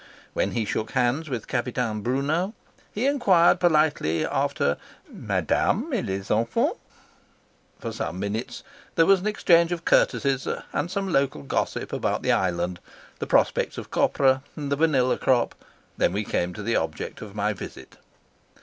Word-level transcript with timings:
When 0.33 0.53
he 0.53 0.65
shook 0.65 0.93
hands 0.93 1.29
with 1.29 1.47
Capitaine 1.47 2.01
Brunot 2.01 2.53
he 2.91 3.05
enquired 3.05 3.59
politely 3.59 4.25
after. 4.25 4.77
For 5.15 7.91
some 7.91 8.19
minutes 8.19 8.63
there 8.95 9.05
was 9.05 9.19
an 9.19 9.27
exchange 9.27 9.71
of 9.71 9.85
courtesies 9.85 10.47
and 10.73 10.89
some 10.89 11.13
local 11.13 11.43
gossip 11.43 11.93
about 11.93 12.23
the 12.23 12.31
island, 12.31 12.79
the 13.19 13.27
prospects 13.27 13.77
of 13.77 13.91
copra 13.91 14.41
and 14.55 14.71
the 14.71 14.75
vanilla 14.75 15.19
crop; 15.19 15.53
then 15.97 16.13
we 16.13 16.23
came 16.23 16.51
to 16.55 16.63
the 16.63 16.75
object 16.75 17.21
of 17.21 17.35
my 17.35 17.53
visit. 17.53 17.97